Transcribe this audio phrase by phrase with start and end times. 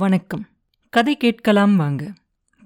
[0.00, 0.48] வணக்கம்.
[0.88, 2.12] கதை கேட்கலாம் வாங்க.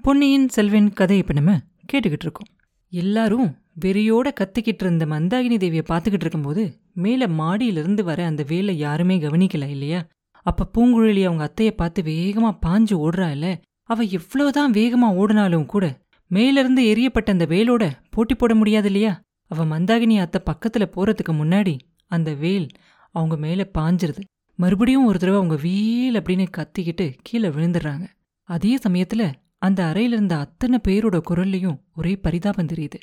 [0.03, 1.61] பொன்னியின் செல்வன் கதை இப்போ நம்ம
[1.93, 2.49] கேட்டுக்கிட்டு இருக்கோம்.
[2.89, 9.69] எல்லாரும் வெறியோட கத்திக்கிட்டு இருந்த மந்தாகினி தேவியை பார்த்துக்கிட்டு இருக்கும்போது மேலே மாடியிலிருந்து வர அந்த வேலை யாருமே கவனிக்கல
[9.69, 10.07] இல்லையா?
[10.43, 16.83] அப்ப பூங்குழலி அவங்க அத்தையை பார்த்து வேகமா பாஞ்சு ஓடுறா இல்ல அவ எவ்வளவுதான் வேகமா ஓடினாலும் கூட மேலிருந்து
[16.83, 19.21] எரியப்பட்ட அந்த வேலோட போட்டி போட முடியாது இல்லையா?
[19.47, 22.67] அவ மந்தாகினி அத்தை பக்கத்துல போறதுக்கு முன்னாடி அந்த வேல்
[23.11, 24.21] அவங்க மேல பாஞ்சிருது.
[24.57, 28.07] மறுபடியும் ஒரு தடவை அவங்க வீல் அப்படின்னு கத்திக்கிட்டு கீழே விழுந்துடுறாங்க.
[28.45, 33.01] அதே சமயத்துல அந்த அறையில இருந்த அத்தனை பேரோட குரல்லையும் ஒரே பரிதாபம் தெரியுது.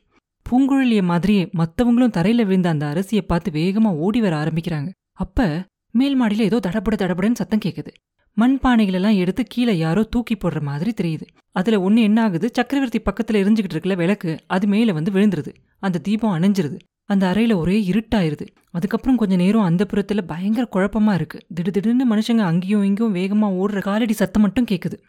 [0.50, 4.90] பூங்குழலிய மாதிரியே மத்தவங்களும் தரையில விழுந்த அந்த அரசியை பார்த்து வேகமா ஓடி வர ஆரம்பிக்கிறாங்க.
[5.12, 7.88] அப்ப மேல் மாடியில் ஏதோ தடபட தடபடன்னு சத்தம் கேக்குது.
[8.34, 11.22] மண் பானைகளெல்லாம் எடுத்து கீழே யாரோ தூக்கி போடுற மாதிரி தெரியுது.
[11.52, 12.50] அதுல ஒண்ணு என்ன ஆகுது?
[12.54, 15.54] சக்கரவர்த்தி பக்கத்துல எரிஞ்சுக்கிட்டு இருக்கல விளக்கு அது மேல வந்து விழுந்துருது.
[15.80, 16.78] அந்த தீபம் அணைஞ்சிருது.
[17.12, 18.46] அந்த அறையில் ஒரே இருட்டாயிருது.
[18.78, 24.16] அதுக்கப்புறம் கொஞ்ச நேரம் அந்த புறத்தில் பயங்கர குழப்பமாக இருக்குது திடுதிடுன்னு மனுஷங்க அங்கேயும் இங்கேயும் வேகமாக ஓடுற காலடி
[24.22, 25.00] சத்தம் மட்டும் கேட்குது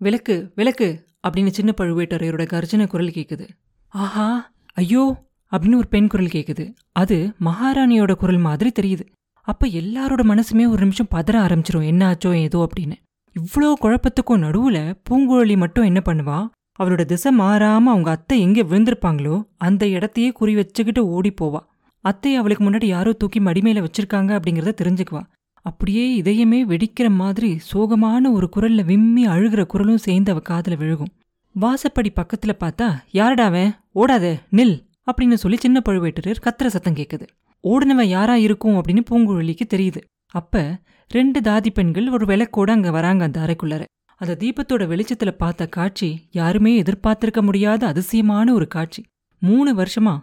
[0.00, 0.88] விளக்கு விளக்கு
[1.26, 3.46] அப்படின்னு சின்ன பழுவேட்டரையரோட கர்ஜன குரல் கேட்குது
[3.94, 4.28] ஆஹா
[4.82, 5.04] ஐயோ
[5.52, 6.64] அப்படின்னு ஒரு பெண் குரல் கேட்குது
[7.00, 7.16] அது
[7.48, 9.04] மகாராணியோட குரல் மாதிரி தெரியுது.
[9.48, 11.86] அப்போ எல்லாரோட மனசுமே ஒரு நிமிஷம் பதற ஆரம்பிச்சிரும்.
[11.90, 12.96] என்ன ஆச்சோ ஏதோ அப்படின்னு.
[13.36, 16.38] இவ்வளோ குழப்பத்துக்கும் நடுவில் பூங்குழலி மட்டும் என்ன பண்ணுவா?
[16.82, 21.58] அவளோட திசை மாறாம அவங்க அத்தை எங்க விழுந்திருப்பாங்களோ அந்த இடத்தையே குறி வச்சுக்கிட்டு ஓடி போவா.
[22.04, 25.22] அத்தை அவளுக்கு முன்னாடி யாரோ தூக்கி மடிமேல வச்சிருக்காங்க அப்படிங்கறத தெரிஞ்சுக்குவா.
[25.66, 31.12] அப்படியே இதயமே வெடிக்கிற மாதிரி சோகமான ஒரு குரல்ல விம்மி அழுகிற குரலும் சேர்ந்து அவ காதுல விழுகும்.
[31.54, 37.26] வாசப்படி பக்கத்துல பார்த்தா யாரடாவன் ஓடாத நில் அப்படின்னு சொல்லி சின்ன பழுவேட்டரர் கத்திர சத்தம் கேக்குது.
[37.64, 38.74] ஓடுனவன் யாரா இருக்கும்?
[38.74, 40.00] அப்படின்னு பூங்குழலிக்கு தெரியுது.
[40.34, 43.82] அப்ப ரெண்டு தாதி பெண்கள் ஒரு விளக்கோட அங்க வராங்க அந்த அறைக்குள்ளார.
[44.22, 49.04] அந்த தீபத்தோட வெளிச்சத்துல பார்த்த காட்சி யாருமே எதிர்பார்த்திருக்க முடியாத அதிசயமான ஒரு காட்சி.
[49.38, 50.14] மூணு வருஷமா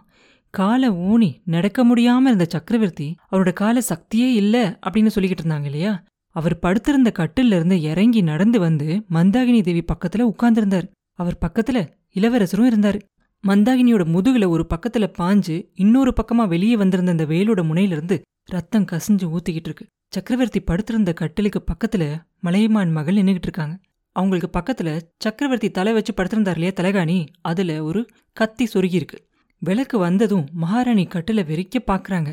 [0.50, 6.04] காலை ஊனி நடக்க முடியாம இருந்த சக்கரவர்த்தி அவரோட கால சக்தியே இல்ல அப்படின்னு சொல்லிக்கிட்டு இருந்தாங்க இல்லையா?
[6.28, 10.88] அவர் படுத்திருந்த கட்டில இருந்து இறங்கி நடந்து வந்து மந்தாகினி தேவி பக்கத்துல உட்கார்ந்திருந்தார்.
[11.12, 13.00] அவர் பக்கத்துல இளவரசரும் இருந்தாரு.
[13.44, 19.68] மந்தாகினியோட முதுகுல ஒரு பக்கத்துல பாஞ்சு இன்னொரு பக்கமா வெளியே வந்திருந்த அந்த வேலோட முனையிலிருந்து ரத்தம் கசிஞ்சு ஊத்திக்கிட்டு
[19.68, 19.86] இருக்கு.
[20.10, 22.04] சக்கரவர்த்தி படுத்திருந்த கட்டிலுக்கு பக்கத்துல
[22.40, 23.78] மலையமான் மகள் நின்னுகிட்டு இருக்காங்க.
[24.20, 27.18] அவங்களுக்கு பக்கத்துல சக்கரவர்த்தி தலை வச்சு படுத்திருந்தார் இல்லையா தலைகாணி?
[27.42, 28.00] அதுல ஒரு
[28.36, 29.18] கத்தி சொருகி இருக்கு.
[29.62, 32.30] விளக்கு வந்ததும் மகாராணி கட்டில் வெறிக்க பாக்குறாங்க.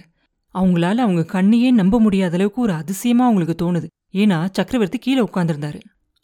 [0.55, 3.87] அவங்களால அவங்க கண்ணையே நம்ப முடியாத அளவுக்கு ஒரு அதிசயமா அவங்களுக்கு தோணுது.
[4.13, 5.79] ஏன்னா சக்கரவர்த்தி கீழே உட்காந்துருந்தாரு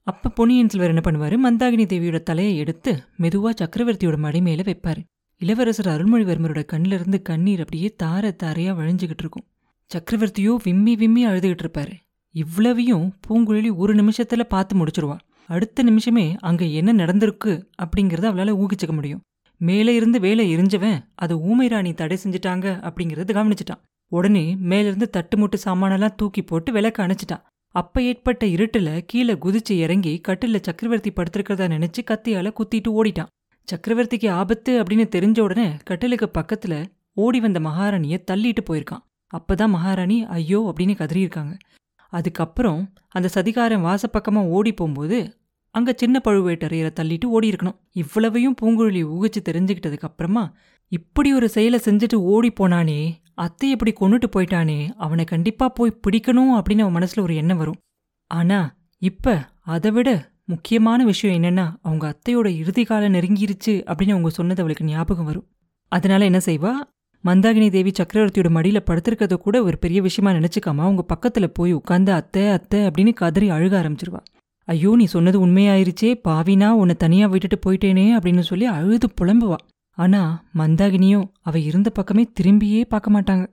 [0.07, 1.35] அப்ப பொன்னியின் செல்வர் என்ன பண்ணுவாரு?
[1.45, 5.01] மந்தாகினி தேவியோட தலையை எடுத்து மெதுவா சக்கரவர்த்தியோட மடி மேல வைப்பாரு.
[5.41, 9.45] இளவரசர் அருள்மொழிவர்மரோட கண்ணிலிருந்து கண்ணீர் அப்படியே தார தாரையா வழிஞ்சுகிட்டு இருக்கும்.
[9.91, 11.93] சக்கரவர்த்தியோ விம்மி விம்மி அழுதுகிட்டு இருப்பாரு.
[12.35, 15.17] இவ்வளவையும் பூங்குழலி ஒரு நிமிஷத்துல பார்த்து முடிச்சிருவா.
[15.47, 19.21] அடுத்த நிமிஷமே அங்க என்ன நடந்திருக்கு அப்படிங்கறத அவளால ஊகிச்சுக்க முடியும்.
[19.57, 23.81] மேலே இருந்து வேலை எரிஞ்சவன் அதை ஊமை ராணி தடை செஞ்சுட்டாங்க அப்படிங்கறத கவனிச்சிட்டான்.
[24.07, 27.43] உடனே மேலிருந்து தட்டு மூட்டு சாமானெல்லாம் தூக்கி போட்டு விளக்க அணைச்சிட்டான்.
[27.67, 33.27] அப்ப ஏற்பட்ட இருட்டுல கீழே குதிச்சு இறங்கி கட்டில சக்கரவர்த்தி படுத்திருக்கிறதா நினைச்சு கத்தியால குத்திட்டு ஓடிட்டான்.
[33.67, 39.03] சக்கரவர்த்திக்கு ஆபத்து அப்படின்னு தெரிஞ்ச உடனே கட்டிலுக்கு பக்கத்துல ஓடி வந்த மகாராணிய தள்ளிட்டு போயிருக்கான்.
[39.33, 41.53] அப்பதான் மகாராணி ஐயோ அப்படின்னு கதறியிருக்காங்க.
[42.13, 45.19] அதுக்கப்புறம் அந்த சதிகாரன் வாசப்பக்கமாக ஓடி போகும்போது
[45.75, 50.43] அங்கே சின்ன பழுவேட்டரையரை தள்ளிட்டு ஓடி இருக்கணும் இவ்வளவையும் பூங்குழலி ஊகிச்சு தெரிஞ்சுக்கிட்டதுக்கு அப்புறமா
[50.91, 52.99] இப்படி ஒரு செயலை செஞ்சுட்டு ஓடி போனானே
[53.43, 57.79] அத்தை எப்படி கொண்டுட்டு போயிட்டானே அவனை கண்டிப்பாக போய் பிடிக்கணும் அப்படின்னு அவன் மனசில் ஒரு எண்ணம் வரும்.
[58.31, 58.67] ஆனால்
[59.01, 59.33] இப்போ
[59.75, 60.09] அதை விட
[60.45, 65.47] முக்கியமான விஷயம் என்னென்னா அவங்க அத்தையோட இறுதி காலம் நெருங்கிருச்சு அப்படின்னு அவங்க சொன்னது அவளுக்கு ஞாபகம் வரும்.
[65.91, 66.73] அதனால என்ன செய்வா?
[67.25, 72.47] மந்தாகினி தேவி சக்கரவர்த்தியோட மடியில படுத்திருக்கிறத கூட ஒரு பெரிய விஷயமா நினைச்சுக்காம அவங்க பக்கத்துல போய் உட்காந்து அத்தை
[72.47, 74.21] அத்தை அப்படின்னு கதறி அழுக ஆரம்பிச்சிருவா.
[74.65, 79.57] ஐயோ நீ சொன்னது உண்மையாயிருச்சே பாவினா உன்னை தனியா விட்டுட்டு போயிட்டேனே அப்படின்னு சொல்லி அழுது புலம்புவா.
[79.97, 80.21] ஆனா
[80.57, 83.43] மந்தாகினியும் அவ இருந்த பக்கமே திரும்பியே பார்க்க மாட்டாங்க.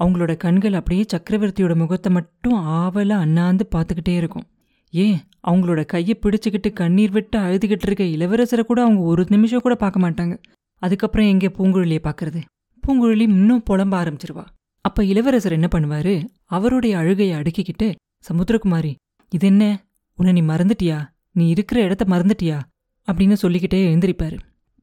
[0.00, 4.46] அவங்களோட கண்கள் அப்படியே சக்கரவர்த்தியோட முகத்தை மட்டும் ஆவலா அண்ணாந்து பார்த்துக்கிட்டே இருக்கும்.
[4.90, 5.18] ஏன்?
[5.46, 10.36] அவங்களோட கையை பிடிச்சுக்கிட்டு கண்ணீர் விட்டு அழுதுகிட்டு இருக்க இளவரசரை கூட அவங்க ஒரு நிமிஷம் கூட பார்க்க மாட்டாங்க.
[10.82, 12.40] அதுக்கப்புறம் எங்கே பூங்குழலியை பார்க்கறது?
[12.86, 14.44] பூங்குழலி இன்னும் புலம்ப ஆரம்பிச்சிருவா.
[14.80, 16.24] அப்ப இளவரசர் என்ன பண்ணுவாரு?
[16.44, 17.94] அவருடைய அழுகையை அடுக்கிக்கிட்டு
[18.28, 18.94] சமுத்திரகுமாரி
[19.30, 19.84] இது என்ன
[20.16, 21.06] உன்னை நீ மறந்துட்டியா?
[21.32, 22.60] நீ இருக்கிற இடத்த மறந்துட்டியா?
[23.06, 24.38] அப்படின்னு சொல்லிக்கிட்டே எழுந்திருப்பாரு.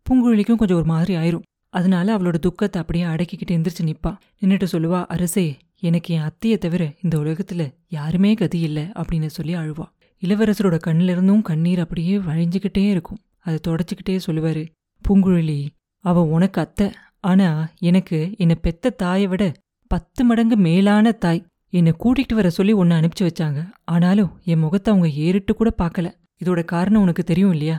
[0.10, 1.42] பூங்குழலிக்கும் கொஞ்சம் ஒரு மாதிரி ஆயிரும்.
[1.70, 4.18] அதனால அவளோட துக்கத்தை அப்படியே அடக்கிக்கிட்டு எந்திரிச்சு நிப்பா.
[4.42, 9.86] நின்னுட்டு சொல்லுவா அரசே எனக்கு என் அத்தையை தவிர இந்த உலகத்துல யாருமே கதி இல்லை அப்படின்னு சொல்லி அழுவா.
[10.22, 13.18] இளவரசரோட கண்ணிலிருந்தும் கண்ணீர் அப்படியே வழிஞ்சுக்கிட்டே இருக்கும்.
[13.40, 14.68] அதை தொடச்சிக்கிட்டே சொல்லுவாரு
[15.10, 15.68] பூங்குழலி
[16.00, 16.92] அவ உனக்கு அத்தை.
[17.24, 17.50] ஆனா
[17.90, 19.44] எனக்கு என்னை பெத்த தாயை விட
[19.92, 23.60] பத்து மடங்கு மேலான தாய் என்னை கூட்டிகிட்டு வர சொல்லி உன்னை அனுப்பிச்சு வச்சாங்க.
[23.86, 26.08] ஆனாலும் என் முகத்தை அவங்க ஏறிட்டு கூட பார்க்கல.
[26.42, 27.78] இதோட காரணம் உனக்கு தெரியும் இல்லையா?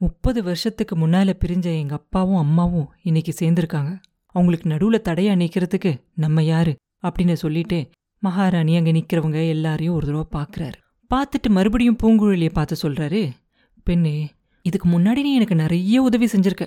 [0.00, 3.92] முப்பது வருஷத்துக்கு முன்னால பிரிஞ்ச எங்க அப்பாவும் அம்மாவும் இன்னைக்கு சேர்ந்திருக்காங்க.
[4.34, 6.72] அவங்களுக்கு நடுவுல தடைய நிற்கிறதுக்கு நம்ம யாரு
[7.06, 7.78] அப்படின்னு சொல்லிட்டு
[8.22, 10.78] மகாராணி அங்க நிக்கிறவங்க எல்லாரையும் ஒரு தடவை பாக்குறாரு.
[11.10, 13.22] பார்த்துட்டு மறுபடியும் பூங்குழலியை பார்த்து சொல்றாரு
[13.86, 14.16] பெண்ணே
[14.64, 16.64] இதுக்கு முன்னாடி நீ எனக்கு நிறைய உதவி செஞ்சிருக்க.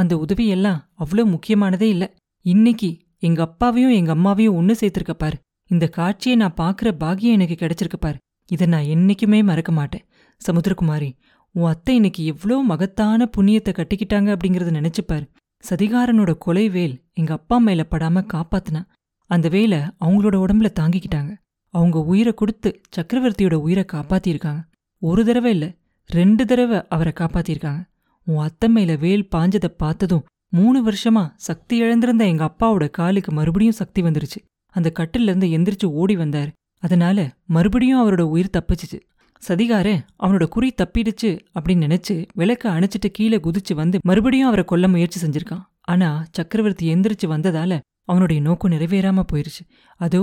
[0.00, 2.08] அந்த உதவியெல்லாம் அவ்வளோ முக்கியமானதே இல்லை.
[2.44, 2.90] இன்னைக்கு
[3.26, 5.36] எங்க அப்பாவையும் எங்க அம்மாவையும் ஒன்று சேர்த்திருக்க பாரு.
[5.70, 8.18] இந்த காட்சியை நான் பார்க்குற பாகியம் எனக்கு கிடைச்சிருக்கு பாரு.
[8.50, 10.04] இதை நான் என்னைக்குமே மறக்க மாட்டேன்.
[10.40, 11.10] சமுத்திரகுமாரி
[11.54, 15.26] உன் அத்தை இன்னைக்கு எவ்வளோ மகத்தான புண்ணியத்தை கட்டிக்கிட்டாங்க அப்படிங்கறத நினைச்சுப்பாரு
[15.64, 18.82] சதிகாரனோட கொலை வேல் எங்க அப்பா மேல படாம காப்பாத்தினா
[19.30, 21.32] அந்த வேலை அவங்களோட உடம்புல தாங்கிக்கிட்டாங்க.
[21.74, 24.60] அவங்க உயிரை கொடுத்து சக்கரவர்த்தியோட உயிரை காப்பாத்திருக்காங்க.
[25.02, 25.66] ஒரு தடவை இல்ல
[26.10, 27.80] ரெண்டு தடவை அவரை காப்பாத்திருக்காங்க.
[28.30, 34.00] உன் அத்தை மேல வேல் பாஞ்சதை பார்த்ததும் மூணு வருஷமா சக்தி இழந்திருந்த எங்க அப்பாவோட காலுக்கு மறுபடியும் சக்தி
[34.02, 34.40] வந்துருச்சு.
[34.74, 36.50] அந்த கட்டிலிருந்து எந்திரிச்சு ஓடி வந்தாரு.
[36.82, 38.98] அதனால மறுபடியும் அவரோட உயிர் தப்பிச்சிச்சு.
[39.42, 45.18] சதிகாரன் அவனோட குறி தப்பிடுச்சு அப்படின்னு நினைச்சு விளக்க அணைச்சிட்டு கீழே குதிச்சு வந்து மறுபடியும் அவரை கொல்ல முயற்சி
[45.26, 45.64] செஞ்சிருக்கான்.
[45.82, 49.62] ஆனா சக்கரவர்த்தி எந்திரிச்சு வந்ததால அவனுடைய நோக்கம் நிறைவேறாம போயிருச்சு.
[50.00, 50.22] அதோ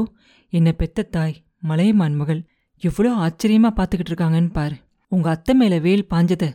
[0.54, 2.42] என்ன பெத்த தாய் மலையமான் மகள்
[2.84, 4.76] எவ்வளோ ஆச்சரியமா பார்த்துக்கிட்டு இருக்காங்கன்னு பாரு.
[5.12, 6.46] உங்க அத்தை மேல வேல் பாஞ்சத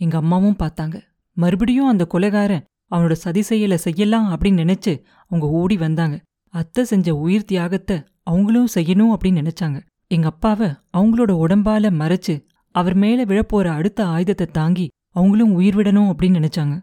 [0.00, 0.96] எங்க அம்மாவும் பார்த்தாங்க.
[1.36, 4.92] மறுபடியும் அந்த கொலைகாரன் அவனோட சதி செயலை செய்யலாம் அப்படின்னு நினைச்சு
[5.30, 6.16] அவங்க ஓடி வந்தாங்க.
[6.54, 9.78] அத்தை செஞ்ச உயிர் தியாகத்தை அவங்களும் செய்யணும் அப்படின்னு நினைச்சாங்க.
[10.10, 12.34] எங்க அப்பாவை அவங்களோட உடம்பால மறைச்சு
[12.74, 16.74] அவர் மேல விழப்போற அடுத்த ஆயுதத்தை தாங்கி அவங்களும் உயிர் விடணும் அப்படின்னு நினைச்சாங்க.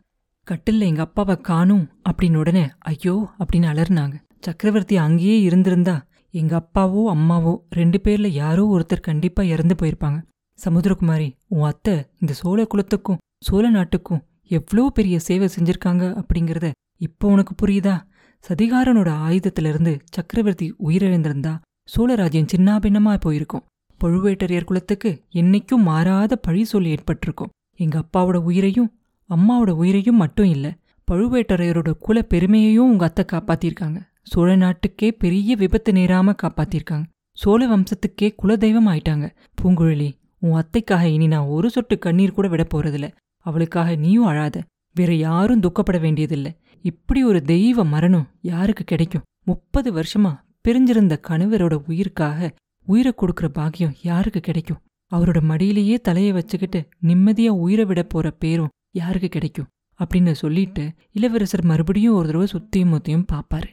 [0.47, 5.95] கட்டில்ல எங்க அப்பாவை காணும் அப்படின்னு உடனே ஐயோ அப்படின்னு அலர்னாங்க சக்கரவர்த்தி அங்கேயே இருந்திருந்தா
[6.33, 10.17] எங்க அப்பாவோ அம்மாவோ ரெண்டு பேர்ல யாரோ ஒருத்தர் கண்டிப்பா இறந்து போயிருப்பாங்க.
[10.59, 16.67] சமுத்திரகுமாரி உன் அத்தை இந்த சோழ குலத்துக்கும் சோழ நாட்டுக்கும் எவ்வளோ பெரிய சேவை செஞ்சிருக்காங்க அப்படிங்கறத
[16.97, 17.95] இப்போ உனக்கு புரியுதா?
[18.43, 21.53] சதிகாரனோட ஆயுதத்திலிருந்து சக்கரவர்த்தி உயிரிழந்திருந்தா
[21.95, 23.65] சோழராஜ்யம் சின்னாபின்னமா போயிருக்கும்.
[23.99, 27.53] பழுவேட்டரையர் குலத்துக்கு என்னைக்கும் மாறாத பழி சொல்லி ஏற்பட்டிருக்கும்.
[27.79, 28.89] எங்க அப்பாவோட உயிரையும்
[29.29, 30.67] அம்மாவோட உயிரையும் மட்டும் இல்ல
[31.07, 33.99] பழுவேட்டரையரோட குல பெருமையையும் உங்க அத்தை காப்பாத்திருக்காங்க.
[34.23, 37.05] சோழ நாட்டுக்கே பெரிய விபத்து நேராம காப்பாத்திருக்காங்க.
[37.37, 39.27] சோழ வம்சத்துக்கே குலதெய்வம் ஆயிட்டாங்க.
[39.61, 40.09] பூங்குழலி
[40.45, 43.07] உன் அத்தைக்காக இனி நான் ஒரு சொட்டு கண்ணீர் கூட விட போறதில்ல.
[43.45, 44.63] அவளுக்காக நீயும் அழாத.
[44.95, 46.49] வேற யாரும் துக்கப்பட வேண்டியதில்ல.
[46.81, 49.25] இப்படி ஒரு தெய்வ மரணம் யாருக்கு கிடைக்கும்?
[49.45, 50.31] முப்பது வருஷமா
[50.67, 52.51] பிரிஞ்சிருந்த கணவரோட உயிருக்காக
[52.87, 54.81] உயிரை கொடுக்கற பாக்கியம் யாருக்கு கிடைக்கும்?
[55.11, 59.69] அவரோட மடியிலேயே தலைய வச்சுக்கிட்டு நிம்மதியா உயிரை விட போற பேரும் யாருக்கு கிடைக்கும்?
[59.99, 63.69] அப்படின்னு சொல்லிட்டு இளவரசர் மறுபடியும் ஒரு தடவை சுத்தியும் முத்தியும் பாப்பாரு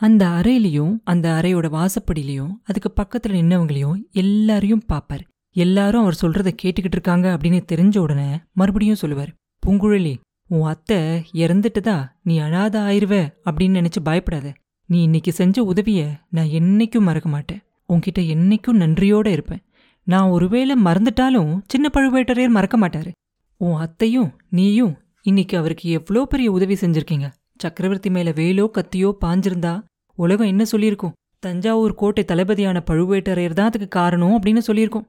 [0.00, 5.24] அந்த அறையிலையும் அந்த அறையோட வாசப்படியிலையும் அதுக்கு பக்கத்துல நின்னவங்களையும் எல்லாரையும் பாப்பாரு
[5.64, 9.32] எல்லாரும் அவர் சொல்றதை கேட்டுக்கிட்டு இருக்காங்க அப்படின்னு தெரிஞ்ச உடனே மறுபடியும் சொல்லுவார்
[9.62, 10.14] பூங்குழலி
[10.50, 10.98] உன் அத்தை
[11.34, 11.96] இறந்துட்டதா?
[12.22, 13.14] நீ அழாத ஆயிருவ
[13.48, 14.46] அப்படின்னு நினைச்சு பயப்படாத.
[14.88, 17.60] நீ இன்னைக்கு செஞ்ச உதவிய நான் என்னைக்கும் மறக்க மாட்டேன்.
[17.88, 19.62] உன்கிட்ட என்னைக்கும் நன்றியோட இருப்பேன்.
[20.06, 23.10] நான் ஒருவேளை மறந்துட்டாலும் சின்ன பழுவேட்டரையர் மறக்க மாட்டாரு.
[23.60, 27.28] உன் அத்தையும் நீயும் இன்னைக்கு அவருக்கு எவ்வளோ பெரிய உதவி செஞ்சிருக்கீங்க?
[27.56, 29.74] சக்கரவர்த்தி மேல வேலோ கத்தியோ பாஞ்சிருந்தா
[30.18, 31.14] உலகம் என்ன சொல்லியிருக்கும்?
[31.42, 35.06] தஞ்சாவூர் கோட்டை தளபதியான பழுவேட்டரையர் தான் அதுக்கு காரணம் அப்படின்னு சொல்லியிருக்கோம்.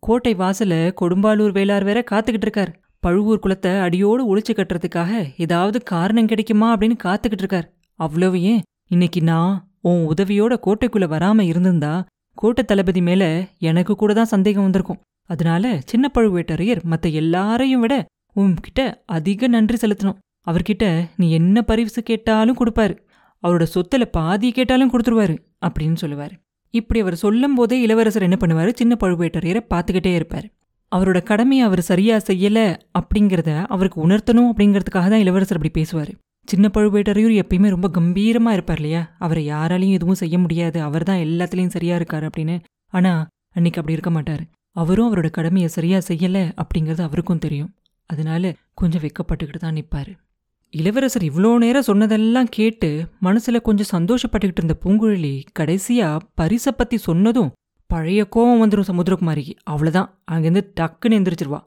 [0.00, 2.80] கோட்டை வாசல கொடும்பாலூர் வேளார் வேற காத்துக்கிட்டு இருக்கார்.
[2.98, 7.72] பழுவூர் குலத்தை அடியோடு ஒழிச்சு கட்டுறதுக்காக ஏதாவது காரணம் கிடைக்குமா அப்படின்னு காத்துக்கிட்டு இருக்கார்.
[7.94, 8.62] அவ்வளவு ஏன்?
[8.86, 12.04] இன்னைக்கு நான் உன் உதவியோட கோட்டைக்குள்ள வராம இருந்திருந்தா
[12.34, 15.00] கோட்டை தளபதி மேல எனக்கு கூட தான் சந்தேகம் வந்திருக்கும்.
[15.30, 18.06] அதனால சின்ன பழுவேட்டரையர் மத்த எல்லாரையும் விட
[18.36, 20.18] உன்கிட்ட அதிக நன்றி செலுத்தணும்.
[20.46, 20.84] அவர்கிட்ட
[21.16, 22.94] நீ என்ன பரிசு கேட்டாலும் கொடுப்பாரு.
[23.42, 25.36] அவரோட சொத்துல பாதி கேட்டாலும் கொடுத்துருவாரு
[25.66, 26.34] அப்படின்னு சொல்லுவாரு.
[26.74, 28.70] இப்படி அவர் சொல்லும் போதே இளவரசர் என்ன பண்ணுவார்?
[28.80, 30.46] சின்ன பழுவேட்டரையரை பார்த்துக்கிட்டே இருப்பார்.
[30.92, 32.64] அவரோட கடமையை அவர் சரியா செய்யலை
[32.98, 36.12] அப்படிங்கிறத அவருக்கு உணர்த்தணும் அப்படிங்கிறதுக்காக தான் இளவரசர் அப்படி பேசுவார்.
[36.48, 39.02] சின்ன பழுவேட்டரையூர் எப்பயுமே ரொம்ப கம்பீரமாக இருப்பார் இல்லையா?
[39.18, 40.78] அவரை யாராலையும் எதுவும் செய்ய முடியாது.
[40.80, 42.56] அவர் தான் எல்லாத்துலேயும் சரியாக இருக்கார் அப்படின்னு.
[42.92, 43.22] ஆனால்
[43.56, 44.42] அன்னைக்கு அப்படி இருக்க மாட்டார்.
[44.76, 47.70] அவரும் அவரோட கடமையை சரியாக செய்யலை அப்படிங்கிறது அவருக்கும் தெரியும்.
[48.10, 50.12] அதனால கொஞ்சம் வெக்கப்பட்டுக்கிட்டு தான் நிற்பார்
[50.72, 52.88] இளவரசர் இவ்வளோ நேரம் சொன்னதெல்லாம் கேட்டு
[53.22, 57.50] மனசுல கொஞ்சம் சந்தோஷப்பட்டுக்கிட்டு இருந்த பூங்குழலி கடைசியா பரிசை பத்தி சொன்னதும்
[57.86, 60.08] பழைய கோவம் வந்துடும் சமுத்திரகுமாரிக்கு அவ்வளவுதான்.
[60.30, 61.60] அங்கேருந்து டக்குன்னு எந்திரிச்சிருவா.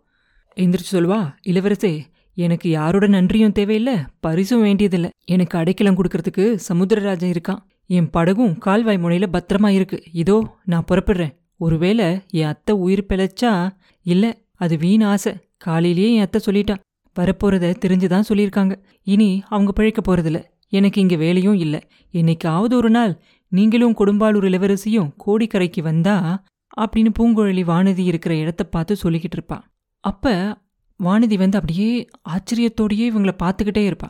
[0.57, 1.93] எந்திரிச்சு சொல்வா இளவரசே
[2.38, 5.10] எனக்கு யாரோட நன்றியும் தேவையில்லை பரிசும் வேண்டியதில்லை.
[5.25, 7.62] எனக்கு அடைக்கலம் கொடுக்கறதுக்கு சமுத்திரராஜன் இருக்கான்.
[7.86, 10.03] என் படகும் கால்வாய் முனையில பத்திரமா இருக்கு.
[10.13, 11.36] இதோ நான் புறப்படுறேன்.
[11.57, 13.69] ஒருவேளை என் அத்தை உயிர் பிழைச்சா
[14.05, 15.33] இல்லை அது வீண் ஆசை.
[15.57, 16.75] காலையிலேயே என் அத்தை
[17.20, 18.84] வரப்போகிறத வரப்போறத தெரிஞ்சுதான் சொல்லியிருக்காங்க.
[19.03, 20.43] இனி அவங்க பிழைக்க போறதில்ல.
[20.70, 21.88] எனக்கு இங்க வேலையும் இல்ல.
[22.13, 26.43] என்னைக்காவது ஒரு நாள் நீங்களும் கொடும்பாலூர் இளவரசியும் கோடிக்கரைக்கு வந்தா
[26.77, 29.62] அப்படின்னு பூங்குழலி வானதி இருக்கிற இடத்த பார்த்து சொல்லிக்கிட்டு இருப்பா.
[30.00, 30.58] அப்ப
[31.03, 34.10] வானதி வந்து அப்படியே ஆச்சரியத்தோடையே இவங்களை பார்த்துக்கிட்டே இருப்பா.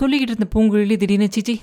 [0.00, 1.60] சொல்லிக்கிட்டு இருந்த பூங்குழலி திடீர்னு சிச்சி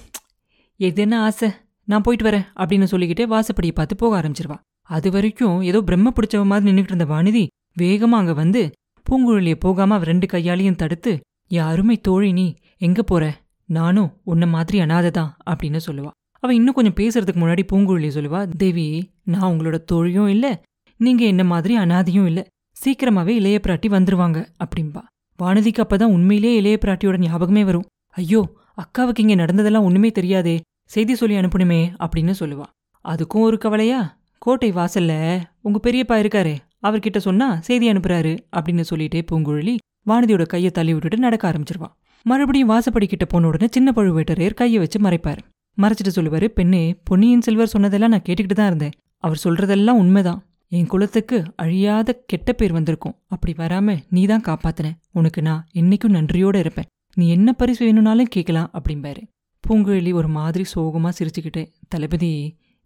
[0.75, 1.49] எது என்ன ஆசை?
[1.83, 4.57] நான் போயிட்டு வரேன் அப்படின்னு சொல்லிக்கிட்டே வாசப்படியை பார்த்து போக ஆரம்பிச்சிருவா.
[4.81, 8.71] அது வரைக்கும் ஏதோ பிரம்ம பிடிச்சவ மாதிரி நின்றுட்டு இருந்த வானதி வேகமாக அங்கே வந்து
[9.09, 13.41] பூங்குழலியை போகாம அவ ரெண்டு கையாலையும் தடுத்து என் அருமை தோழி நீ எங்க போற?
[13.65, 16.09] நானும் உன்ன மாதிரி அனாதைதான் அப்படின்னு சொல்லுவா.
[16.39, 20.61] அவ இன்னும் கொஞ்சம் பேசுறதுக்கு முன்னாடி பூங்குழலி சொல்லுவா தேவி நான் உங்களோட தோழியும் இல்ல
[20.97, 22.45] நீங்க என்ன மாதிரி அனாதையும் இல்ல
[22.85, 25.01] சீக்கிரமாவே இளைய பிராட்டி வந்துருவாங்க அப்படிம்பா.
[25.43, 27.85] வானதிக்கு அப்பதான் உண்மையிலேயே இளைய பிராட்டியோட ஞாபகமே வரும்.
[28.09, 32.65] ஐயோ அக்காவுக்கு இங்க நடந்ததெல்லாம் ஒண்ணுமே தெரியாதே செய்தி சொல்லி அனுப்பணுமே அப்படின்னு சொல்லுவா.
[33.05, 34.21] அதுக்கும் ஒரு கவலையா?
[34.37, 39.75] கோட்டை வாசல்ல உங்க பெரியப்பா இருக்காரே அவர்கிட்ட சொன்னா செய்தி அனுப்புறாரு அப்படின்னு சொல்லிட்டே பூங்குழலி
[40.07, 41.89] வானதியோட கையை தள்ளி விட்டுட்டு நடக்க ஆரம்பிச்சிருவா.
[42.25, 45.41] மறுபடியும் வாசப்படி கிட்ட போன உடனே சின்ன பழுவேட்டரையர் கையை வச்சு மறைப்பாரு.
[45.77, 48.91] மறைச்சிட்டு சொல்லுவாரு பெண்ணே பொன்னியின் செல்வர் சொன்னதெல்லாம் நான் கேட்டுக்கிட்டு தான் இருந்தேன்.
[49.17, 50.41] அவர் சொல்றதெல்லாம் உண்மைதான்.
[50.67, 53.15] என் குலத்துக்கு அழியாத கெட்ட பேர் வந்திருக்கும்.
[53.27, 54.91] அப்படி வராம நீ தான் காப்பாத்தின.
[55.11, 56.85] உனக்கு நான் என்னைக்கும் நன்றியோட இருப்பேன்.
[57.15, 59.21] நீ என்ன பரிசு வேணும்னாலும் கேட்கலாம் அப்படிம்பாரு.
[59.63, 62.31] பூங்குழலி ஒரு மாதிரி சோகமா சிரிச்சுக்கிட்டே தளபதி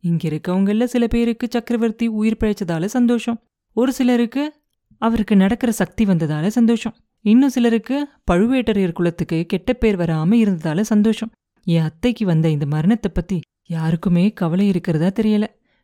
[0.04, 3.40] இங்க இருக்கவங்கள சில பேருக்கு சக்கரவர்த்தி உயிர் பிழைச்சதால சந்தோஷம்.
[3.74, 4.54] ஒரு சிலருக்கு
[4.98, 6.96] அவருக்கு நடக்கிற சக்தி வந்ததால சந்தோஷம்.
[7.22, 11.32] இன்னும் சிலருக்கு பழுவேட்டரையர் குலத்துக்கு கெட்ட பேர் வராம இருந்ததால சந்தோஷம்.
[11.64, 15.44] என் அத்தைக்கு வந்த இந்த மரணத்தை பத்தி யாருக்குமே கவலை இருக்கிறதா தெரியல.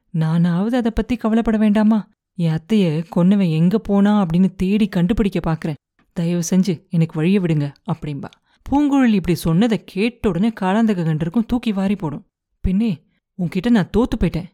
[0.09, 2.09] நானாவது அதை பத்தி கவலைப்பட வேண்டாமா?
[2.35, 5.73] என் அத்தைய கொன்னவன் எங்க போனா அப்படின்னு தேடி கண்டுபிடிக்க பாக்குறேன்.
[6.13, 8.29] தயவு செஞ்சு எனக்கு வழிய விடுங்க அப்படிம்பா.
[8.69, 12.25] பூங்குழலி இப்படி சொன்னதை கேட்ட உடனே காலாந்தக கண்டருக்கும் தூக்கி வாரி போடும்.
[12.61, 13.03] பின்னே
[13.39, 14.49] உன்கிட்ட நான் தோத்து போயிட்டேன்.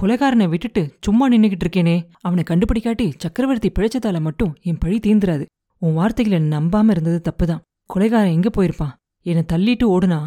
[0.00, 1.96] கொலைகாரனை விட்டுட்டு சும்மா நின்னுகிட்டு இருக்கேனே.
[2.20, 5.44] அவனை கண்டுபிடிக்காட்டி சக்கரவர்த்தி பிழைச்சதால மட்டும் என் பழி தீந்துராது
[5.78, 7.62] உன் வார்த்தைகளை நம்பாம இருந்தது தப்புதான்.
[7.94, 8.94] கொலைகாரன் எங்க போயிருப்பான்?
[9.26, 10.20] என்னை தள்ளிட்டு ஓடுனா?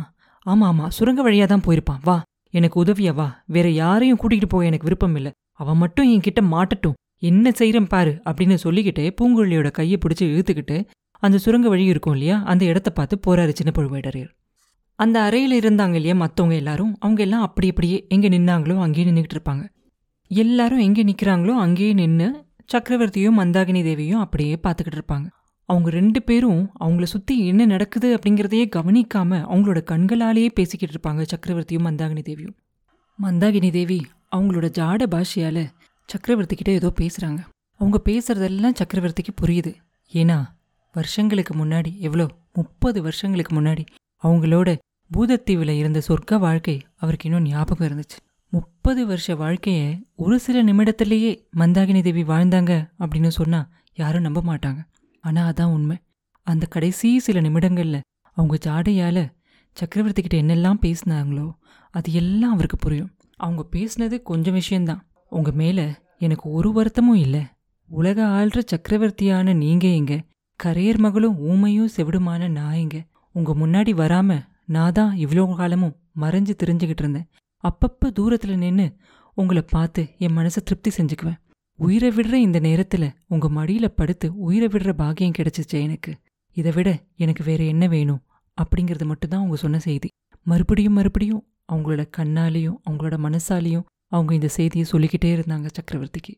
[0.46, 2.02] ஆமா ஆமா சுரங்க வழியா தான் போயிருப்பான்.
[2.04, 3.44] வா எனக்கு உதவியா வா.
[3.46, 5.32] வேற யாரையும் கூட்டிகிட்டு போக எனக்கு விருப்பம் இல்ல.
[5.52, 6.98] அவன் மட்டும் என்கிட்ட மாட்டட்டும்.
[7.20, 10.78] என்ன செய்யறேன் பாரு அப்படின்னு சொல்லிக்கிட்டே பூங்குழலியோட கையை பிடிச்சு இழுத்துக்கிட்டு
[11.20, 14.32] அந்த சுரங்க வழி இருக்கும் இல்லையா அந்த இடத்த பார்த்து போறாரு சின்ன பழுவேட்டரையர்.
[15.00, 16.92] அந்த அறையில் இருந்தாங்க இல்லையா மற்றவங்க எல்லாரும்?
[17.00, 19.64] அவங்க எல்லாம் அப்படி அப்படியே எங்கே நின்னாங்களோ அங்கேயே நின்றுக்கிட்டு இருப்பாங்க.
[20.32, 22.28] எல்லாரும் எங்கே நிற்கிறாங்களோ அங்கேயே நின்று
[22.70, 25.28] சக்கரவர்த்தியும் மந்தாகினி தேவியும் அப்படியே பார்த்துக்கிட்டு இருப்பாங்க.
[25.70, 32.22] அவங்க ரெண்டு பேரும் அவங்கள சுற்றி என்ன நடக்குது அப்படிங்கிறதையே கவனிக்காம அவங்களோட கண்களாலேயே பேசிக்கிட்டு இருப்பாங்க சக்கரவர்த்தியும் மந்தாகினி
[32.22, 32.56] தேவியும்.
[33.20, 34.00] மந்தாகினி தேவி
[34.36, 35.64] அவங்களோட ஜாட பாஷையால்
[36.10, 37.42] சக்கரவர்த்தி கிட்ட ஏதோ பேசுகிறாங்க
[37.80, 39.72] அவங்க பேசுறதெல்லாம் சக்கரவர்த்திக்கு புரியுது.
[40.14, 40.40] ஏன்னா
[40.96, 43.84] வருஷங்களுக்கு முன்னாடி எவ்வளோ முப்பது வருஷங்களுக்கு முன்னாடி
[44.24, 44.70] அவங்களோட
[45.12, 48.18] பூதத்தீவில் இருந்த சொர்க்க வாழ்க்கை அவருக்கு இன்னும் ஞாபகம் இருந்துச்சு.
[48.54, 54.82] முப்பது வருஷ வாழ்க்கையை ஒரு சில நிமிடத்திலேயே மந்தாகினி தேவி வாழ்ந்தாங்க அப்படின்னு சொன்னால் யாரும் நம்ப மாட்டாங்க.
[55.22, 55.98] ஆனால் அதான் உண்மை.
[56.48, 58.06] அந்த கடைசி சில நிமிடங்களில்
[58.38, 59.20] அவங்க ஜாடையால
[59.78, 61.48] சக்கரவர்த்தி கிட்ட என்னெல்லாம் பேசினாங்களோ
[61.94, 63.12] அது எல்லாம் அவருக்கு புரியும்.
[63.38, 65.02] அவங்க பேசினது கொஞ்சம் விஷயம்தான்.
[65.30, 65.86] உங்கள் மேலே
[66.18, 67.44] எனக்கு ஒரு வருத்தமும் இல்லை.
[67.90, 70.14] உலக ஆள்ற சக்கரவர்த்தியான நீங்க எங்க
[70.60, 72.98] கரையர் மகளும் ஊமையும் செவிடுமான நான் எங்க
[73.36, 77.27] உங்க முன்னாடி வராம நான் தான் இவ்வளோ காலமும் மறைஞ்சு தெரிஞ்சுக்கிட்டு இருந்தேன்.
[77.63, 78.96] அப்பப்போ தூரத்துல நின்னு
[79.34, 81.39] உங்களை பார்த்து என் மனசை திருப்தி செஞ்சுக்குவேன்.
[81.75, 86.15] உயிரை விடுற இந்த நேரத்துல உங்க மடியில படுத்து உயிரை விடுற பாக்கியம் கிடைச்சிச்சே எனக்கு.
[86.54, 88.22] இதை விட எனக்கு வேற என்ன வேணும்
[88.58, 90.08] அப்படிங்கிறது மட்டும்தான் அவங்க சொன்ன செய்தி.
[90.44, 96.34] மறுபடியும் மறுபடியும் அவங்களோட கண்ணாலேயும் அவங்களோட மனசாலேயும் அவங்க இந்த செய்தியை சொல்லிக்கிட்டே இருந்தாங்க சக்கரவர்த்திக்கு.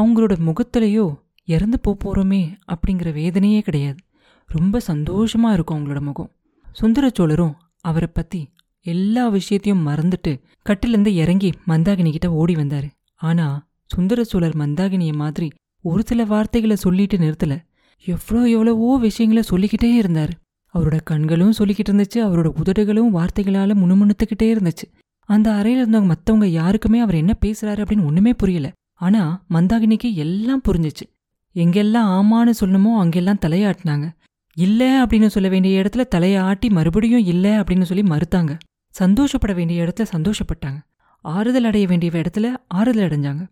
[0.00, 1.06] அவங்களோட முகத்திலேயோ
[1.44, 2.42] இறந்து போகிறோமே போறோமே
[2.72, 4.00] அப்படிங்கிற வேதனையே கிடையாது.
[4.46, 6.30] ரொம்ப சந்தோஷமா இருக்கும் அவங்களோட முகம்.
[6.72, 8.40] சுந்தர சோழரும் அவரை பத்தி
[8.86, 12.88] எல்லா விஷயத்தையும் மறந்துட்டு கட்டிலிருந்து இறங்கி மந்தாகினி கிட்ட ஓடி வந்தாரு.
[13.14, 13.46] ஆனா
[13.86, 15.48] சுந்தர சோழர் மந்தாகினிய மாதிரி
[15.84, 17.54] ஒரு சில வார்த்தைகளை சொல்லிட்டு நிறுத்தல.
[18.04, 20.30] எவ்வளோ எவ்வளவோ விஷயங்களை சொல்லிக்கிட்டே இருந்தாரு.
[20.74, 24.86] அவரோட கண்களும் சொல்லிக்கிட்டு இருந்துச்சு அவரோட உதடுகளும் வார்த்தைகளால முணுமுணுத்துக்கிட்டே இருந்துச்சு.
[25.28, 28.72] அந்த அறையில இருந்தவங்க மத்தவங்க யாருக்குமே அவர் என்ன பேசுறாரு அப்படின்னு ஒண்ணுமே புரியல.
[28.94, 31.06] ஆனா மந்தாகினிக்கு எல்லாம் புரிஞ்சுச்சு.
[31.54, 34.06] எங்கெல்லாம் ஆமான்னு சொல்லணுமோ அங்கெல்லாம் தலையாட்டினாங்க.
[34.56, 38.58] இல்லை அப்படின்னு சொல்ல வேண்டிய இடத்துல தலையை ஆட்டி மறுபடியும் இல்லை அப்படின்னு சொல்லி மறுத்தாங்க.
[38.90, 40.80] சந்தோஷப்பட வேண்டிய இடத்துல சந்தோஷப்பட்டாங்க.
[41.20, 43.48] ஆறுதல் அடைய வேண்டிய இடத்துல ஆறுதல் அடைஞ்சாங்க.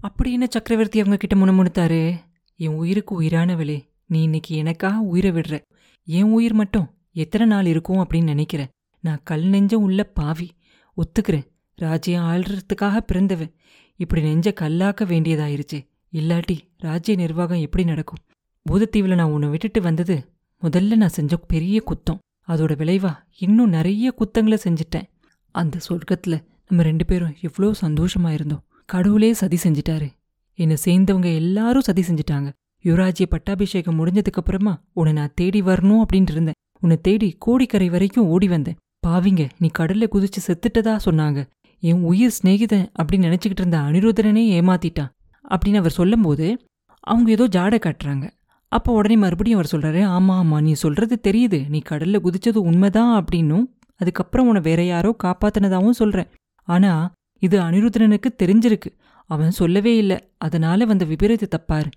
[0.00, 2.16] அப்படி என்ன சக்கரவர்த்தி அவங்க கிட்ட முணுமுணுத்தாரு?
[2.56, 5.60] என் உயிருக்கு உயிரானவளே நீ இன்னைக்கு எனக்காக உயிரை விடுற?
[6.04, 8.68] என் உயிர் மட்டும் எத்தனை நாள் இருக்கும் அப்படின்னு நினைக்கிறேன்
[9.00, 10.50] நான் கல் நெஞ்சம் உள்ள பாவி
[10.96, 11.46] ஒத்துக்கிறேன்.
[11.74, 13.54] ராஜ்யம் ஆள்றதுக்காக பிறந்தவன்
[13.96, 15.78] இப்படி நெஞ்ச கல்லாக்க வேண்டியதாயிருச்சு.
[16.12, 18.24] இல்லாட்டி ராஜ்ய நிர்வாகம் எப்படி நடக்கும்?
[18.70, 22.18] பூதத்தீவில் நான் உன்னை விட்டுட்டு வந்தது முதல்ல நான் செஞ்ச பெரிய குத்தம்.
[22.48, 25.02] அதோட விளைவா இன்னும் நிறைய குத்தங்களை செஞ்சிட்டேன்.
[25.50, 28.64] அந்த சொர்க்கத்துல நம்ம ரெண்டு பேரும் எவ்வளோ சந்தோஷமா இருந்தோம்.
[28.84, 30.08] கடவுளே சதி செஞ்சிட்டாரு.
[30.54, 32.52] என்னை சேர்ந்தவங்க எல்லாரும் சதி செஞ்சிட்டாங்க.
[32.84, 36.58] யுவராஜ்ய பட்டாபிஷேகம் முடிஞ்சதுக்கு அப்புறமா உன்னை நான் தேடி வரணும் அப்படின்ட்டு இருந்தேன்.
[36.80, 38.76] உன்னை தேடி கோடிக்கரை வரைக்கும் ஓடி வந்தேன்.
[39.06, 41.48] பாவிங்க நீ கடல்ல குதிச்சு செத்துட்டதா சொன்னாங்க.
[41.80, 45.10] என் உயிர் சிநேகிதன் அப்படின்னு நினைச்சுக்கிட்டு இருந்த அனிருதரனே ஏமாத்திட்டான்.
[45.48, 46.66] அப்படின்னு அவர் சொல்லும்போது
[47.00, 48.30] அவங்க ஏதோ ஜாட காட்டுறாங்க.
[48.72, 51.68] அப்போ உடனே மறுபடியும் அவர் சொல்கிறாரு ஆமா ஆமா நீ சொல்றது தெரியுது.
[51.68, 53.64] நீ கடல்ல குதிச்சது உண்மைதான் அப்படின்னும்.
[53.96, 56.28] அதுக்கப்புறம் உன்னை வேற யாரோ காப்பாத்தினதாகவும் சொல்றேன்.
[56.68, 57.10] ஆனா
[57.42, 58.90] இது அனிருத்தனனுக்கு தெரிஞ்சிருக்கு.
[59.30, 60.18] அவன் சொல்லவே இல்லை.
[60.38, 61.88] அதனால வந்த விபரீத தப்பாரு.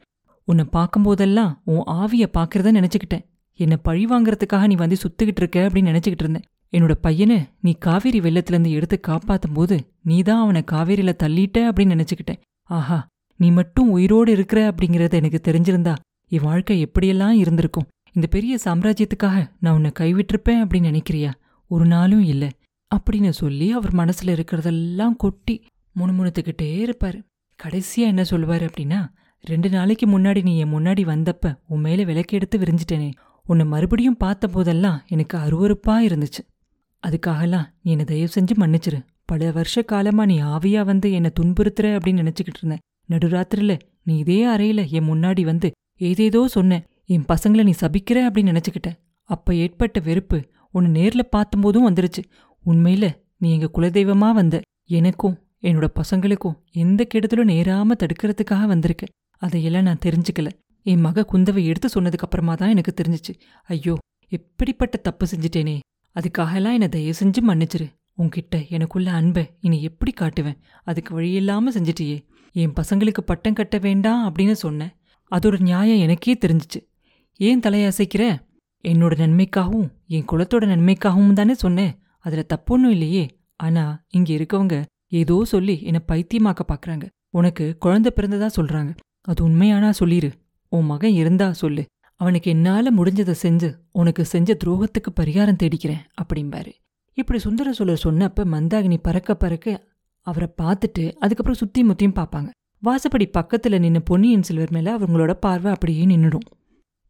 [0.48, 3.26] உன்னை பார்க்கும்போதெல்லாம் உன் ஆவிய பார்க்கறத நினச்சிக்கிட்டேன்.
[3.60, 6.46] என்னை பழி வாங்குறதுக்காக நீ வந்து சுத்துக்கிட்டு இருக்க அப்படின்னு நினைச்சுக்கிட்டு இருந்தேன்.
[6.74, 12.40] என்னோட பையனை நீ காவேரி வெள்ளத்திலேருந்து எடுத்து காப்பாத்தும் போது நீ தான் அவனை காவேரியில தள்ளிட்ட அப்படின்னு நினைச்சுக்கிட்டேன்.
[12.70, 13.00] ஆஹா
[13.40, 15.94] நீ மட்டும் உயிரோடு இருக்கிற அப்படிங்கறது எனக்கு தெரிஞ்சிருந்தா
[16.32, 17.88] என் வாழ்க்கை எப்படியெல்லாம் இருந்திருக்கும்?
[18.14, 21.34] இந்த பெரிய சாம்ராஜ்யத்துக்காக நான் உன்னை கைவிட்டிருப்பேன் அப்படின்னு நினைக்கிறியா?
[21.68, 22.50] ஒரு நாளும் இல்ல.
[22.96, 25.66] அப்படின்னு சொல்லி அவர் மனசுல இருக்கிறதெல்லாம் கொட்டி
[26.00, 27.24] முணுமுணுத்துக்கிட்டே இருப்பாரு.
[27.64, 29.08] கடைசியா என்ன சொல்லுவாரு அப்படின்னா
[29.42, 33.12] ரெண்டு நாளைக்கு முன்னாடி நீ என் முன்னாடி வந்தப்ப உன் மேல விளக்கெடுத்து விரிஞ்சிட்டேனே.
[33.46, 36.70] உன்னை மறுபடியும் பார்த்த போதெல்லாம் எனக்கு அருவருப்பா இருந்துச்சு.
[37.08, 39.06] அதுக்காகலாம் நீ என்னை தயவு செஞ்சு மன்னிச்சிரு.
[39.26, 42.80] பல வருஷ காலமா நீ ஆவியா வந்து என்னை துன்புறுத்துற அப்படின்னு நினைச்சுக்கிட்டு இருந்தேன்.
[43.10, 48.98] நடுராத்திரில நீ இதே அறையில என் முன்னாடி வந்து ஏதேதோ சொன்ன என் பசங்களை நீ சபிக்கிற அப்படின்னு நினச்சிக்கிட்டேன்.
[49.30, 50.38] அப்ப ஏற்பட்ட வெறுப்பு
[50.72, 52.22] உன்னை நேர்ல பார்த்தம்போதும் வந்துருச்சு.
[52.66, 53.06] உண்மையில
[53.38, 54.62] நீ எங்க குலதெய்வமா வந்த.
[54.90, 59.06] எனக்கும் என்னோட பசங்களுக்கும் எந்த கெடுதலும் நேராம தடுக்கிறதுக்காக வந்திருக்க.
[59.38, 60.50] அதையெல்லாம் நான் தெரிஞ்சுக்கல.
[60.86, 63.34] என் மக குந்தவை எடுத்து சொன்னதுக்கு அப்புறமா தான் எனக்கு தெரிஞ்சிச்சு.
[63.66, 63.98] ஐயோ
[64.30, 65.80] எப்படிப்பட்ட தப்பு செஞ்சிட்டேனே.
[66.16, 67.88] அதுக்காகலாம் என்னை தயவு செஞ்சு மன்னிச்சிரு.
[68.18, 70.58] உன்கிட்ட எனக்குள்ள அன்பை இனி எப்படி காட்டுவேன்?
[70.84, 72.18] அதுக்கு வழியில்லாம செஞ்சிட்டியே.
[72.52, 74.92] என் பசங்களுக்கு பட்டம் கட்ட வேண்டாம் அப்படின்னு சொன்னேன்.
[75.32, 76.88] அதோட நியாயம் எனக்கே தெரிஞ்சிச்சு.
[77.36, 78.38] ஏன் தலையசைக்கிற
[78.84, 82.00] என்னோட நன்மைக்காகவும் என் குலத்தோட நன்மைக்காகவும் தானே சொன்னேன்.
[82.20, 83.40] அதுல தப்பொன்னும் இல்லையே.
[83.56, 87.10] ஆனா இங்க இருக்கவங்க ஏதோ சொல்லி என்னை பைத்தியமாக்க பாக்குறாங்க.
[87.30, 88.96] உனக்கு குழந்தை பிறந்ததா சொல்றாங்க.
[89.22, 90.32] அது உண்மையானா சொல்லிரு.
[90.70, 91.86] உன் மகன் இருந்தா சொல்லு.
[92.16, 96.72] அவனுக்கு என்னால முடிஞ்சதை செஞ்சு உனக்கு செஞ்ச துரோகத்துக்கு பரிகாரம் தேடிக்கிறேன் அப்படிம்பாரு.
[97.14, 99.88] இப்படி சுந்தர சோழர் சொன்னப்ப மந்தாகினி பறக்க பறக்க
[100.22, 102.50] அவரை பார்த்துட்டு அதுக்கப்புறம் சுத்தி முத்தியும் பார்ப்பாங்க.
[102.84, 106.46] வாசப்படி பக்கத்தில் நின்று பொன்னியின் செல்வர் மேலே அவங்களோட பார்வை அப்படியே நின்றுடும்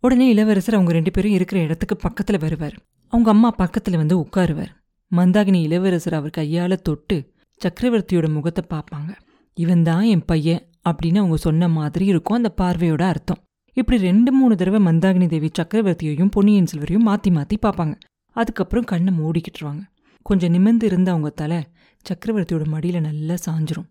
[0.04, 2.76] உடனே இளவரசர் அவங்க ரெண்டு பேரும் இருக்கிற இடத்துக்கு பக்கத்தில் வருவார்.
[3.14, 4.72] அவங்க அம்மா பக்கத்தில் வந்து உட்காருவார்.
[5.12, 7.18] மந்தாகினி இளவரசர் அவர் கையால் தொட்டு
[7.62, 9.12] சக்கரவர்த்தியோட முகத்தை பார்ப்பாங்க.
[9.58, 13.42] இவன் தான் என் பையன் அப்படின்னு அவங்க சொன்ன மாதிரி இருக்கும் அந்த பார்வையோட அர்த்தம்.
[13.78, 17.96] இப்படி ரெண்டு மூணு தடவை மந்தாகினி தேவி சக்கரவர்த்தியையும் பொன்னியின் செல்வரையும் மாற்றி மாற்றி பார்ப்பாங்க.
[18.36, 19.84] அதுக்கப்புறம் கண்ணை மூடிக்கிட்டுருவாங்க.
[20.26, 21.62] கொஞ்சம் நிமிர்ந்து இருந்த அவங்க தலை
[22.06, 23.90] சக்கரவர்த்தியோட மடியில் நல்லா சாஞ்சிரும்.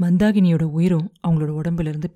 [0.00, 2.10] மந்தாகினியோட உயிரும் அவங்களோட உடம்புல இருந்து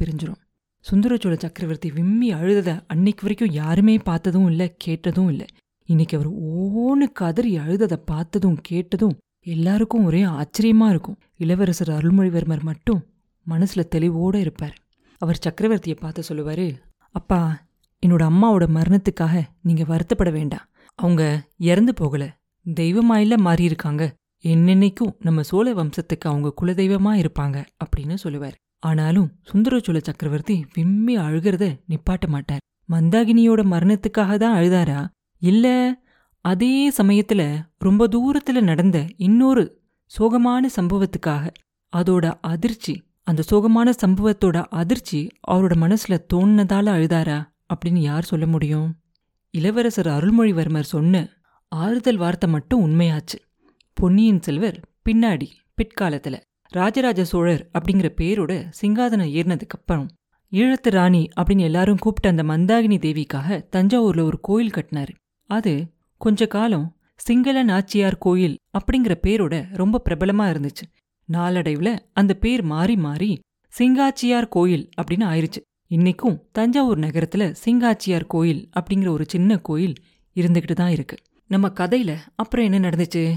[0.90, 5.46] சுந்தரச்சோழ சக்கரவர்த்தி விம்மி அழுதத அன்னைக்கு வரைக்கும் யாருமே பார்த்ததும் இல்லை கேட்டதும் இல்லை.
[5.84, 11.18] இன்னைக்கு அவர் ஓன்னு கதறி அழுததை பார்த்ததும் கேட்டதும் எல்லாருக்கும் ஒரே ஆச்சரியமாக இருக்கும்.
[11.37, 13.04] இளவரசர் அருள்மொழிவர்மர் மட்டும்
[13.42, 14.76] மனசில் தெளிவோட இருப்பார்.
[15.18, 16.66] அவர் சக்கரவர்த்தியை பார்த்து சொல்லுவார்
[17.12, 17.66] அப்பா
[18.06, 20.66] என்னோட அம்மாவோட மரணத்துக்காக நீங்கள் வருத்தப்பட வேண்டாம்.
[20.94, 22.28] அவங்க இறந்து போகலை.
[22.66, 24.12] தெய்வமாயில மாறியிருக்காங்க.
[24.44, 28.57] என்னென்னைக்கும் நம்ம சோழ வம்சத்துக்கு அவங்க குலதெய்வமா இருப்பாங்க அப்படின்னு சொல்லுவார்.
[28.78, 32.62] ஆனாலும் சுந்தரச்சோழ சக்கரவர்த்தி விம்மி அழுகிறத நிப்பாட்ட மாட்டார்.
[32.88, 35.00] மந்தாகினியோட மரணத்துக்காக தான் அழுதாரா?
[35.42, 35.66] இல்ல
[36.44, 37.42] அதே சமயத்துல
[37.78, 39.64] ரொம்ப தூரத்துல நடந்த இன்னொரு
[40.18, 41.44] சோகமான சம்பவத்துக்காக.
[41.92, 47.38] அதோட அதிர்ச்சி அந்த சோகமான சம்பவத்தோட அதிர்ச்சி அவரோட மனசுல தோணுனதால அழுதாரா
[47.74, 48.88] அப்படின்னு யார் சொல்ல முடியும்?
[49.50, 51.28] இளவரசர் அருள்மொழிவர்மர் சொன்ன
[51.68, 53.38] ஆறுதல் வார்த்தை மட்டும் உண்மையாச்சு.
[54.00, 60.09] பொன்னியின் செல்வர் பின்னாடி பிற்காலத்துல ராஜராஜ சோழர் அப்படிங்கிற பேரோட சிங்காதனம் ஏறினதுக்கு அப்புறம்
[60.52, 65.12] ஈழத்து ராணி அப்படின்னு எல்லாரும் கூப்பிட்ட அந்த மந்தாகினி தேவிக்காக தஞ்சாவூர்ல ஒரு கோயில் கட்டினார்.
[65.50, 70.85] அது கொஞ்ச காலம் சிங்கள நாச்சியார் கோயில் அப்படிங்கிற பேரோட ரொம்ப பிரபலமா இருந்துச்சு.
[71.33, 73.38] நாளடைவுல அந்த பேர் மாறி மாறி
[73.78, 75.61] சிங்காச்சியார் கோயில் அப்படின்னு ஆயிருச்சு.
[75.90, 79.94] இன்னைக்கும் தஞ்சாவூர் நகரத்துல சிங்காச்சியார் கோயில் அப்படிங்கிற ஒரு சின்ன கோயில்
[80.35, 81.16] இருந்துகிட்டு தான் இருக்கு.
[81.46, 83.37] நம்ம கதையில அப்புறம் என்ன நடந்துச்சு?